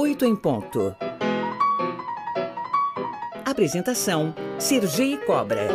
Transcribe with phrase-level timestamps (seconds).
[0.00, 0.94] 8 em ponto.
[3.44, 5.66] Apresentação: Sergi Cobra.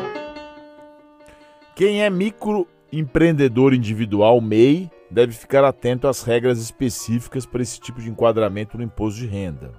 [1.76, 8.09] Quem é microempreendedor individual MEI deve ficar atento às regras específicas para esse tipo de
[8.09, 9.73] enquadramento no imposto de renda.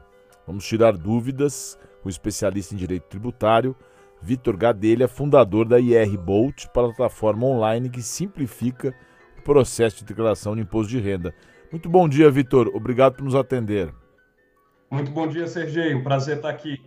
[0.46, 3.74] Vamos tirar dúvidas com o especialista em direito tributário,
[4.20, 8.94] Vitor Gadelha, fundador da IR Bolt, plataforma online que simplifica
[9.38, 11.34] o processo de declaração de imposto de renda.
[11.72, 12.70] Muito bom dia, Vitor.
[12.74, 14.03] Obrigado por nos atender.
[14.90, 15.94] Muito bom dia, Sergei.
[15.94, 16.80] Um prazer estar aqui.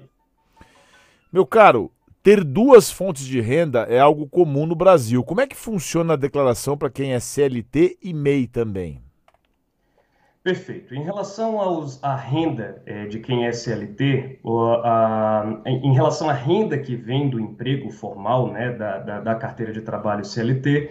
[1.32, 1.92] Meu caro,
[2.23, 5.23] ter duas fontes de renda é algo comum no Brasil.
[5.23, 9.02] Como é que funciona a declaração para quem é CLT e MEI também?
[10.48, 10.96] Perfeito.
[10.96, 16.30] Em relação aos, à renda é, de quem é CLT, ou, a, em, em, relação
[16.30, 20.90] à renda que vem do emprego formal, né, da, da, da, carteira de trabalho CLT,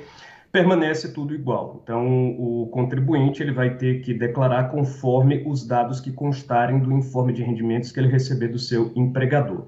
[0.56, 1.82] permanece tudo igual.
[1.82, 7.34] Então, o contribuinte ele vai ter que declarar conforme os dados que constarem do informe
[7.34, 9.66] de rendimentos que ele receber do seu empregador.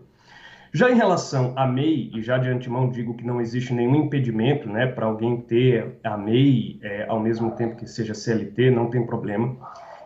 [0.73, 4.67] Já em relação à MEI, e já de antemão digo que não existe nenhum impedimento
[4.67, 9.05] né, para alguém ter a MEI é, ao mesmo tempo que seja CLT, não tem
[9.05, 9.59] problema.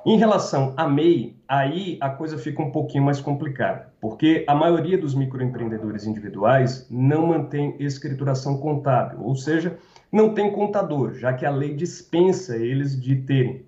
[0.05, 4.99] Em relação à MEI, aí a coisa fica um pouquinho mais complicada, porque a maioria
[4.99, 9.79] dos microempreendedores individuais não mantém escrituração contábil, ou seja,
[10.13, 13.65] não tem contador, já que a lei dispensa eles de terem.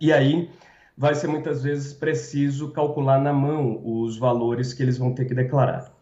[0.00, 0.50] E aí
[0.96, 5.34] vai ser muitas vezes preciso calcular na mão os valores que eles vão ter que
[5.34, 5.92] declarar.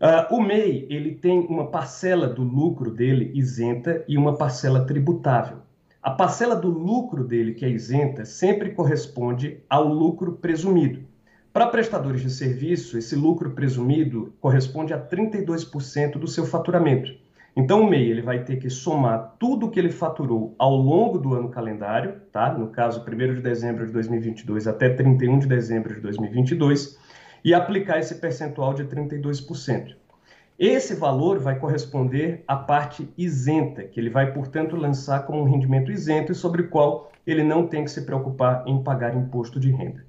[0.00, 5.58] Uh, o MEI ele tem uma parcela do lucro dele isenta e uma parcela tributável.
[6.02, 11.02] A parcela do lucro dele que é isenta sempre corresponde ao lucro presumido.
[11.52, 17.23] Para prestadores de serviço, esse lucro presumido corresponde a 32% do seu faturamento.
[17.56, 21.18] Então, o MEI ele vai ter que somar tudo o que ele faturou ao longo
[21.18, 22.52] do ano calendário, tá?
[22.52, 26.98] no caso, 1 de dezembro de 2022 até 31 de dezembro de 2022,
[27.44, 29.94] e aplicar esse percentual de 32%.
[30.58, 35.92] Esse valor vai corresponder à parte isenta, que ele vai, portanto, lançar como um rendimento
[35.92, 39.70] isento e sobre o qual ele não tem que se preocupar em pagar imposto de
[39.70, 40.04] renda.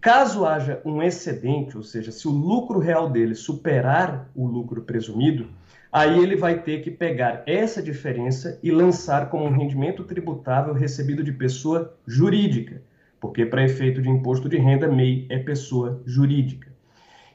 [0.00, 5.48] Caso haja um excedente, ou seja, se o lucro real dele superar o lucro presumido,
[5.92, 11.22] aí ele vai ter que pegar essa diferença e lançar como um rendimento tributável recebido
[11.22, 12.82] de pessoa jurídica,
[13.20, 16.74] porque para efeito de imposto de renda, MEI é pessoa jurídica.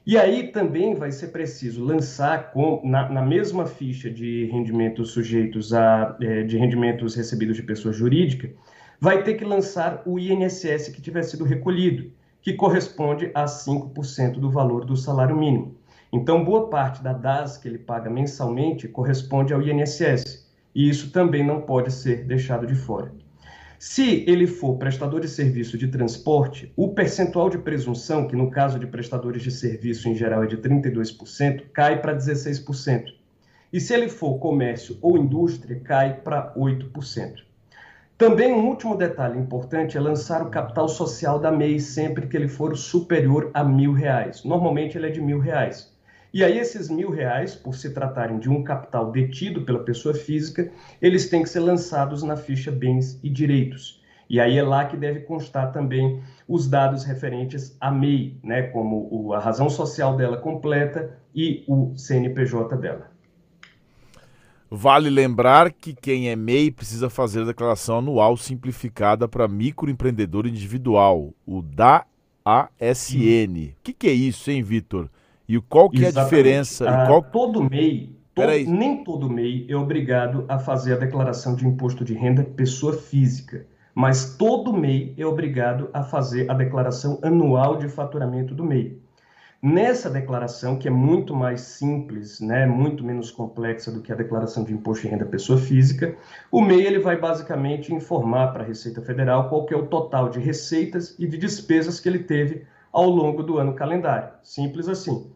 [0.05, 5.73] E aí também vai ser preciso lançar com, na, na mesma ficha de rendimentos sujeitos
[5.73, 8.49] a é, de rendimentos recebidos de pessoa jurídica,
[8.99, 12.11] vai ter que lançar o INSS que tiver sido recolhido,
[12.41, 15.75] que corresponde a 5% do valor do salário mínimo.
[16.13, 20.45] Então, boa parte da DAS que ele paga mensalmente corresponde ao INSS,
[20.75, 23.13] e isso também não pode ser deixado de fora.
[23.79, 28.77] Se ele for prestador de serviço de transporte, o percentual de presunção, que no caso
[28.77, 33.05] de prestadores de serviço em geral é de 32%, cai para 16%.
[33.73, 37.41] E se ele for comércio ou indústria, cai para 8%.
[38.17, 42.47] Também um último detalhe importante é lançar o capital social da MEI sempre que ele
[42.47, 44.43] for superior a mil reais.
[44.43, 45.90] Normalmente ele é de mil reais.
[46.33, 50.71] E aí, esses mil reais, por se tratarem de um capital detido pela pessoa física,
[51.01, 54.01] eles têm que ser lançados na ficha bens e direitos.
[54.29, 59.33] E aí é lá que deve constar também os dados referentes à MEI, né, como
[59.33, 63.11] a razão social dela completa e o CNPJ dela.
[64.69, 71.33] Vale lembrar que quem é MEI precisa fazer a declaração anual simplificada para microempreendedor individual,
[71.45, 72.05] o DASN.
[72.45, 75.09] O que, que é isso, hein, Vitor?
[75.51, 76.17] E qual que Exatamente.
[76.17, 76.89] é a diferença?
[76.89, 77.21] Ah, qual...
[77.23, 78.41] Todo MEI, to...
[78.67, 83.65] nem todo MEI é obrigado a fazer a declaração de imposto de renda pessoa física,
[83.93, 88.97] mas todo MEI é obrigado a fazer a declaração anual de faturamento do MEI.
[89.61, 94.63] Nessa declaração, que é muito mais simples, né, muito menos complexa do que a declaração
[94.63, 96.15] de imposto de renda pessoa física,
[96.49, 100.29] o MEI ele vai basicamente informar para a Receita Federal qual que é o total
[100.29, 104.29] de receitas e de despesas que ele teve ao longo do ano calendário.
[104.41, 105.29] Simples assim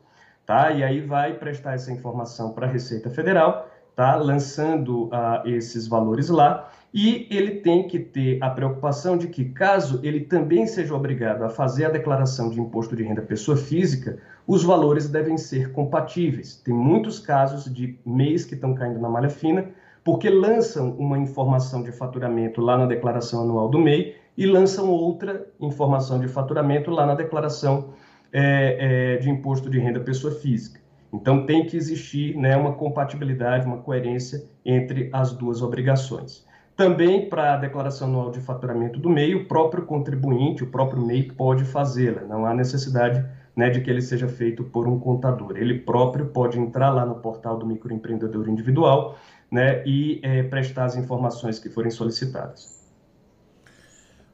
[0.45, 0.71] tá?
[0.71, 4.15] E aí vai prestar essa informação para a Receita Federal, tá?
[4.15, 6.69] Lançando uh, esses valores lá.
[6.93, 11.49] E ele tem que ter a preocupação de que, caso ele também seja obrigado a
[11.49, 16.55] fazer a declaração de imposto de renda pessoa física, os valores devem ser compatíveis.
[16.55, 19.65] Tem muitos casos de mês que estão caindo na malha fina,
[20.05, 25.45] porque lançam uma informação de faturamento lá na declaração anual do MEI e lançam outra
[25.59, 27.93] informação de faturamento lá na declaração
[28.37, 30.81] é, é, de imposto de renda pessoa física.
[31.13, 36.45] Então, tem que existir né, uma compatibilidade, uma coerência entre as duas obrigações.
[36.75, 41.31] Também para a declaração anual de faturamento do MEI, o próprio contribuinte, o próprio MEI
[41.31, 42.23] pode fazê-la.
[42.23, 45.55] Não há necessidade né, de que ele seja feito por um contador.
[45.55, 49.17] Ele próprio pode entrar lá no portal do microempreendedor individual
[49.49, 52.83] né, e é, prestar as informações que forem solicitadas.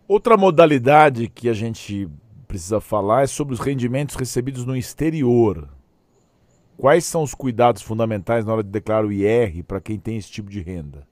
[0.08, 2.10] Outra modalidade que a gente
[2.52, 5.70] precisa falar é sobre os rendimentos recebidos no exterior.
[6.76, 10.30] Quais são os cuidados fundamentais na hora de declarar o IR para quem tem esse
[10.30, 11.08] tipo de renda?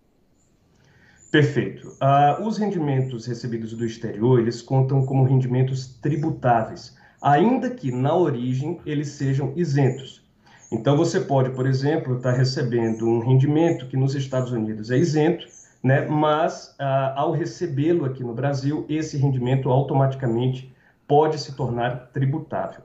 [1.31, 1.95] Perfeito.
[2.01, 8.81] Uh, os rendimentos recebidos do exterior, eles contam como rendimentos tributáveis, ainda que na origem
[8.85, 10.21] eles sejam isentos.
[10.69, 14.97] Então você pode, por exemplo, estar tá recebendo um rendimento que nos Estados Unidos é
[14.97, 15.47] isento,
[15.81, 16.05] né?
[16.05, 20.69] mas uh, ao recebê-lo aqui no Brasil, esse rendimento automaticamente
[21.09, 22.83] pode se tornar tributável.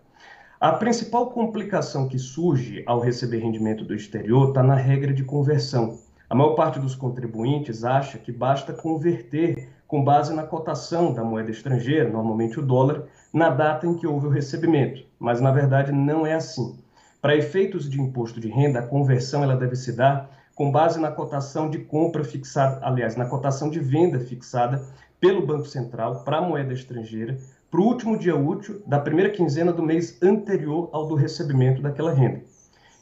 [0.59, 5.99] A principal complicação que surge ao receber rendimento do exterior está na regra de conversão.
[6.31, 11.51] A maior parte dos contribuintes acha que basta converter com base na cotação da moeda
[11.51, 16.27] estrangeira, normalmente o dólar, na data em que houve o recebimento, mas na verdade não
[16.27, 16.79] é assim.
[17.21, 21.11] Para efeitos de imposto de renda, a conversão ela deve se dar com base na
[21.11, 24.83] cotação de compra fixada, aliás, na cotação de venda fixada
[25.21, 27.37] pelo Banco Central para a moeda estrangeira
[27.75, 32.15] para o último dia útil da primeira quinzena do mês anterior ao do recebimento daquela
[32.15, 32.41] renda.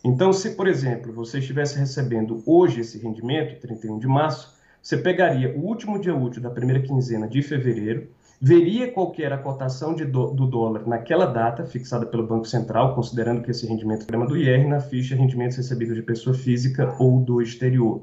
[0.02, 5.54] Então, se, por exemplo, você estivesse recebendo hoje esse rendimento, 31 de março, você pegaria
[5.54, 8.08] o último dia útil da primeira quinzena de fevereiro,
[8.40, 13.42] veria qual era a cotação do, do, dólar naquela data, fixada pelo Banco Central, considerando
[13.42, 17.42] que esse rendimento é do IR na ficha rendimentos recebidos de pessoa física ou do
[17.42, 18.00] exterior.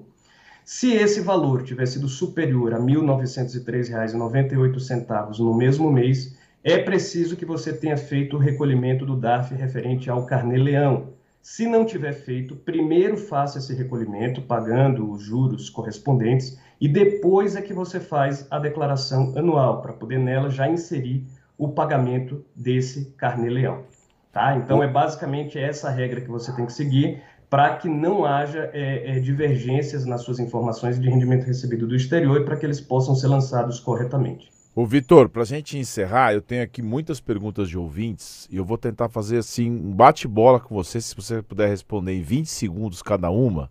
[0.64, 7.46] Se esse valor tivesse sido superior a R$ 1.903,98 no mesmo mês, é preciso que
[7.46, 11.14] você tenha feito o recolhimento do DARF referente ao carnê-leão.
[11.42, 17.62] Se não tiver feito, primeiro faça esse recolhimento, pagando os juros correspondentes, e depois é
[17.62, 21.26] que você faz a declaração anual, para poder nela já inserir
[21.58, 23.84] o pagamento desse carnê-leão.
[24.32, 24.58] Tá?
[24.58, 29.18] Então, é basicamente essa regra que você tem que seguir para que não haja é,
[29.18, 33.16] é, divergências nas suas informações de rendimento recebido do exterior e para que eles possam
[33.16, 34.59] ser lançados corretamente.
[34.80, 38.64] Ô Vitor, para a gente encerrar, eu tenho aqui muitas perguntas de ouvintes e eu
[38.64, 43.02] vou tentar fazer assim um bate-bola com você, se você puder responder em 20 segundos
[43.02, 43.70] cada uma.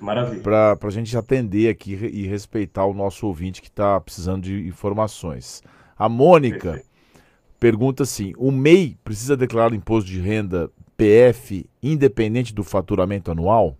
[0.00, 0.42] Maravilha.
[0.42, 5.62] Para a gente atender aqui e respeitar o nosso ouvinte que está precisando de informações.
[5.96, 6.88] A Mônica Perfeito.
[7.60, 13.76] pergunta assim: o MEI precisa declarar o imposto de renda PF independente do faturamento anual?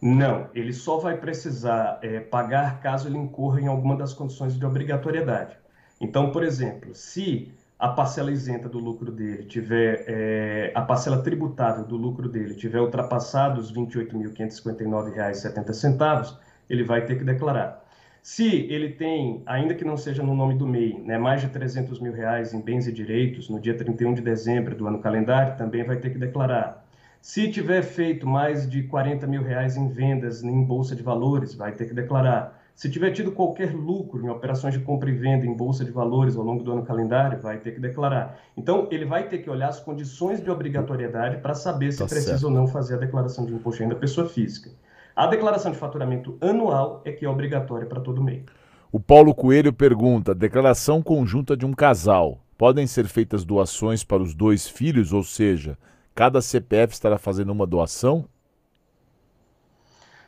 [0.00, 4.64] Não, ele só vai precisar é, pagar caso ele incorra em alguma das condições de
[4.64, 5.56] obrigatoriedade.
[6.00, 11.84] Então, por exemplo, se a parcela isenta do lucro dele tiver, é, a parcela tributável
[11.84, 16.36] do lucro dele tiver ultrapassado os R$ 28.559,70,
[16.70, 17.84] ele vai ter que declarar.
[18.22, 21.98] Se ele tem, ainda que não seja no nome do MEI, né, mais de 300
[22.00, 25.84] mil reais em bens e direitos no dia 31 de dezembro do ano calendário, também
[25.84, 26.87] vai ter que declarar.
[27.20, 31.72] Se tiver feito mais de 40 mil reais em vendas em bolsa de valores, vai
[31.72, 32.58] ter que declarar.
[32.74, 36.36] Se tiver tido qualquer lucro em operações de compra e venda em bolsa de valores
[36.36, 38.38] ao longo do ano calendário, vai ter que declarar.
[38.56, 42.38] Então, ele vai ter que olhar as condições de obrigatoriedade para saber se tá precisa
[42.38, 42.44] certo.
[42.44, 44.70] ou não fazer a declaração de imposto de renda pessoa física.
[45.14, 48.44] A declaração de faturamento anual é que é obrigatória para todo mês.
[48.92, 52.38] O Paulo Coelho pergunta: declaração conjunta de um casal.
[52.56, 55.76] Podem ser feitas doações para os dois filhos, ou seja,
[56.18, 58.24] Cada CPF estará fazendo uma doação?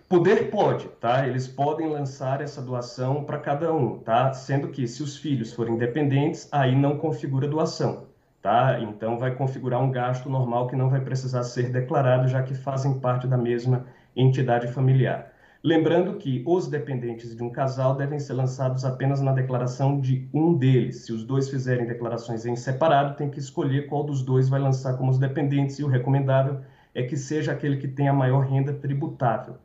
[0.08, 1.26] Poder pode, tá?
[1.26, 4.32] Eles podem lançar essa doação para cada um, tá?
[4.32, 8.06] Sendo que se os filhos forem dependentes, aí não configura doação,
[8.40, 8.78] tá?
[8.80, 13.00] Então vai configurar um gasto normal que não vai precisar ser declarado, já que fazem
[13.00, 15.29] parte da mesma entidade familiar.
[15.62, 20.54] Lembrando que os dependentes de um casal devem ser lançados apenas na declaração de um
[20.54, 21.04] deles.
[21.04, 24.96] Se os dois fizerem declarações em separado, tem que escolher qual dos dois vai lançar
[24.96, 26.60] como os dependentes e o recomendável
[26.94, 29.56] é que seja aquele que tenha maior renda tributável.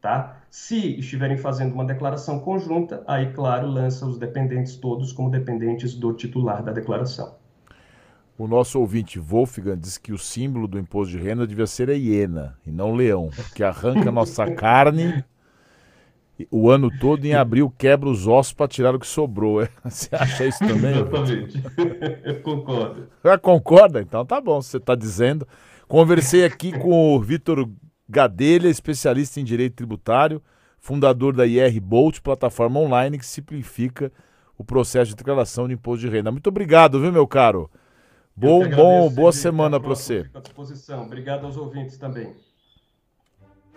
[0.00, 0.40] Tá?
[0.48, 6.12] Se estiverem fazendo uma declaração conjunta, aí, claro, lança os dependentes todos como dependentes do
[6.12, 7.34] titular da declaração.
[8.38, 11.94] O nosso ouvinte Wolfgang diz que o símbolo do imposto de renda devia ser a
[11.94, 15.24] hiena e não o leão, que arranca nossa carne
[16.50, 19.62] o ano todo em abril quebra os ossos para tirar o que sobrou.
[19.62, 19.68] É?
[19.84, 20.92] Você acha isso também?
[20.92, 21.62] Exatamente.
[22.24, 23.08] Eu concordo.
[23.24, 24.00] Ah, concorda?
[24.00, 25.46] Então tá bom, você está dizendo.
[25.88, 27.68] Conversei aqui com o Vitor
[28.08, 30.42] Gadelha, especialista em direito tributário,
[30.78, 34.12] fundador da IR Bolt, plataforma online que simplifica
[34.56, 36.30] o processo de declaração de imposto de renda.
[36.30, 37.70] Muito obrigado, viu, meu caro?
[38.36, 40.28] Bom, bom, boa semana para você.
[40.34, 41.04] À disposição.
[41.04, 42.34] Obrigado aos ouvintes também.